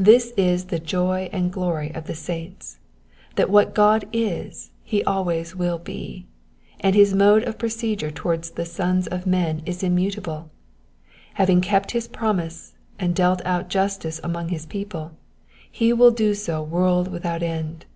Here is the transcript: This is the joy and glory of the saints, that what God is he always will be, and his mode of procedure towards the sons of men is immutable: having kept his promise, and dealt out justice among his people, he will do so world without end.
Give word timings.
This 0.00 0.32
is 0.36 0.64
the 0.64 0.80
joy 0.80 1.30
and 1.32 1.52
glory 1.52 1.94
of 1.94 2.08
the 2.08 2.14
saints, 2.16 2.80
that 3.36 3.48
what 3.48 3.72
God 3.72 4.04
is 4.12 4.72
he 4.82 5.04
always 5.04 5.54
will 5.54 5.78
be, 5.78 6.26
and 6.80 6.96
his 6.96 7.14
mode 7.14 7.44
of 7.44 7.56
procedure 7.56 8.10
towards 8.10 8.50
the 8.50 8.64
sons 8.64 9.06
of 9.06 9.28
men 9.28 9.62
is 9.66 9.84
immutable: 9.84 10.50
having 11.34 11.60
kept 11.60 11.92
his 11.92 12.08
promise, 12.08 12.72
and 12.98 13.14
dealt 13.14 13.42
out 13.46 13.68
justice 13.70 14.20
among 14.24 14.48
his 14.48 14.66
people, 14.66 15.12
he 15.70 15.92
will 15.92 16.10
do 16.10 16.34
so 16.34 16.60
world 16.64 17.06
without 17.06 17.40
end. 17.40 17.86